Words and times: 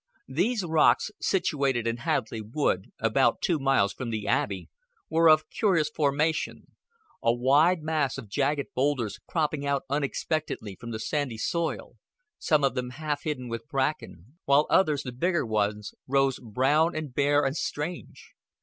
These 0.33 0.63
rocks, 0.65 1.11
situated 1.19 1.85
in 1.85 1.97
Hadleigh 1.97 2.41
Wood, 2.43 2.91
about 2.97 3.39
two 3.39 3.59
miles 3.59 3.93
from 3.93 4.09
the 4.09 4.27
Abbey, 4.27 4.67
were 5.11 5.29
of 5.29 5.47
curious 5.51 5.89
formation 5.91 6.71
a 7.21 7.31
wide 7.31 7.83
mass 7.83 8.17
of 8.17 8.27
jagged 8.27 8.73
boulders 8.73 9.19
cropping 9.27 9.63
out 9.63 9.83
unexpectedly 9.91 10.75
from 10.75 10.89
the 10.89 10.99
sandy 10.99 11.37
soil, 11.37 11.97
some 12.39 12.63
of 12.63 12.73
them 12.73 12.89
half 12.89 13.25
hidden 13.25 13.47
with 13.47 13.67
bracken, 13.67 14.39
while 14.45 14.65
others, 14.71 15.03
the 15.03 15.11
bigger 15.11 15.45
ones, 15.45 15.93
rose 16.07 16.39
brown 16.39 16.95
and 16.95 17.13
bare 17.13 17.45
and 17.45 17.55
strange. 17.55 18.31